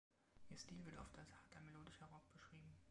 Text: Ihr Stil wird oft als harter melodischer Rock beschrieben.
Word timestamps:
Ihr 0.49 0.57
Stil 0.57 0.83
wird 0.83 0.97
oft 0.97 1.15
als 1.19 1.29
harter 1.31 1.61
melodischer 1.61 2.07
Rock 2.07 2.27
beschrieben. 2.31 2.73